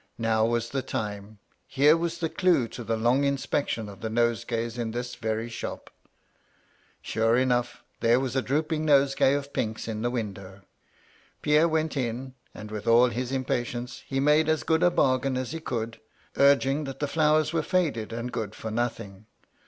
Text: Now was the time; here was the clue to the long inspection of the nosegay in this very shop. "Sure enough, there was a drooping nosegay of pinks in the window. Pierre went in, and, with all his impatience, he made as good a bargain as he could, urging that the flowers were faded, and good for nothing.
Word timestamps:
Now 0.17 0.47
was 0.47 0.69
the 0.69 0.81
time; 0.81 1.37
here 1.67 1.95
was 1.95 2.17
the 2.17 2.27
clue 2.27 2.67
to 2.69 2.83
the 2.83 2.97
long 2.97 3.23
inspection 3.23 3.87
of 3.87 4.01
the 4.01 4.09
nosegay 4.09 4.71
in 4.75 4.89
this 4.93 5.13
very 5.13 5.47
shop. 5.47 5.91
"Sure 7.03 7.37
enough, 7.37 7.83
there 7.99 8.19
was 8.19 8.35
a 8.35 8.41
drooping 8.41 8.83
nosegay 8.83 9.35
of 9.35 9.53
pinks 9.53 9.87
in 9.87 10.01
the 10.01 10.09
window. 10.09 10.61
Pierre 11.43 11.67
went 11.67 11.95
in, 11.95 12.33
and, 12.55 12.71
with 12.71 12.87
all 12.87 13.09
his 13.09 13.31
impatience, 13.31 14.01
he 14.07 14.19
made 14.19 14.49
as 14.49 14.63
good 14.63 14.81
a 14.81 14.89
bargain 14.89 15.37
as 15.37 15.51
he 15.51 15.59
could, 15.59 15.99
urging 16.35 16.85
that 16.85 16.99
the 16.99 17.07
flowers 17.07 17.53
were 17.53 17.61
faded, 17.61 18.11
and 18.11 18.31
good 18.31 18.55
for 18.55 18.71
nothing. 18.71 19.27